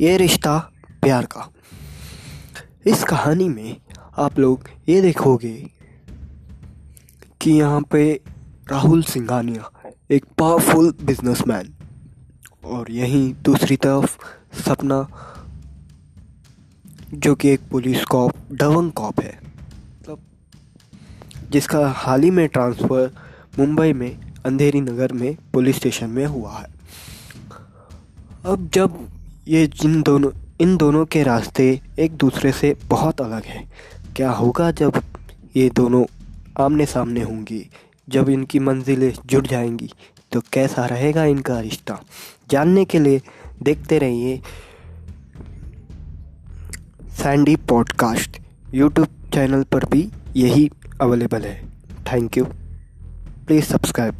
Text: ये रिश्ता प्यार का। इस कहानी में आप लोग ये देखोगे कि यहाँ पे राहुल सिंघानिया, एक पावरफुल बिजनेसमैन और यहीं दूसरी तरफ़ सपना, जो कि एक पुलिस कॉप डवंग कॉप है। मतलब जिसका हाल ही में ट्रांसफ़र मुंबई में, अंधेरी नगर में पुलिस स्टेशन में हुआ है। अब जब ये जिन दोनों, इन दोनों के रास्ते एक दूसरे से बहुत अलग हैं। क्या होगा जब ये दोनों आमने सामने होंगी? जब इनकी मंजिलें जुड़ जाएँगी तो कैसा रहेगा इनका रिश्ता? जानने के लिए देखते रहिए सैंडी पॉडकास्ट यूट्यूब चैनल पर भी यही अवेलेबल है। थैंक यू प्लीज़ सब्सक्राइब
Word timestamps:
ये 0.00 0.16
रिश्ता 0.16 0.58
प्यार 1.02 1.26
का। 1.26 1.50
इस 2.86 3.02
कहानी 3.04 3.48
में 3.48 3.76
आप 4.18 4.38
लोग 4.38 4.68
ये 4.88 5.00
देखोगे 5.00 5.70
कि 7.40 7.50
यहाँ 7.50 7.80
पे 7.82 8.20
राहुल 8.70 9.02
सिंघानिया, 9.02 9.70
एक 10.10 10.24
पावरफुल 10.38 10.94
बिजनेसमैन 11.02 11.72
और 12.64 12.90
यहीं 12.90 13.34
दूसरी 13.42 13.76
तरफ़ 13.76 14.16
सपना, 14.62 15.06
जो 17.14 17.34
कि 17.34 17.48
एक 17.48 17.68
पुलिस 17.70 18.04
कॉप 18.04 18.32
डवंग 18.52 18.92
कॉप 18.92 19.20
है। 19.20 19.38
मतलब 19.42 20.18
जिसका 21.50 21.88
हाल 21.88 22.22
ही 22.22 22.30
में 22.30 22.48
ट्रांसफ़र 22.48 23.10
मुंबई 23.58 23.92
में, 23.92 24.20
अंधेरी 24.46 24.80
नगर 24.80 25.12
में 25.12 25.36
पुलिस 25.52 25.76
स्टेशन 25.76 26.10
में 26.10 26.26
हुआ 26.26 26.58
है। 26.58 26.68
अब 28.44 28.70
जब 28.74 29.08
ये 29.50 29.66
जिन 29.66 30.02
दोनों, 30.02 30.30
इन 30.60 30.76
दोनों 30.76 31.06
के 31.06 31.22
रास्ते 31.22 31.80
एक 31.98 32.12
दूसरे 32.12 32.52
से 32.52 32.76
बहुत 32.86 33.20
अलग 33.20 33.44
हैं। 33.44 33.72
क्या 34.16 34.30
होगा 34.30 34.70
जब 34.70 35.02
ये 35.56 35.70
दोनों 35.70 36.04
आमने 36.64 36.86
सामने 36.86 37.22
होंगी? 37.22 37.70
जब 38.08 38.28
इनकी 38.28 38.58
मंजिलें 38.58 39.12
जुड़ 39.26 39.46
जाएँगी 39.46 39.90
तो 40.32 40.40
कैसा 40.52 40.86
रहेगा 40.86 41.24
इनका 41.24 41.60
रिश्ता? 41.60 42.00
जानने 42.50 42.84
के 42.84 42.98
लिए 42.98 43.22
देखते 43.62 43.98
रहिए 43.98 44.40
सैंडी 47.10 47.56
पॉडकास्ट 47.56 48.38
यूट्यूब 48.74 49.08
चैनल 49.34 49.62
पर 49.62 49.84
भी 49.84 50.08
यही 50.36 50.70
अवेलेबल 51.00 51.42
है। 51.42 51.62
थैंक 52.12 52.38
यू 52.38 52.44
प्लीज़ 53.46 53.64
सब्सक्राइब 53.64 54.14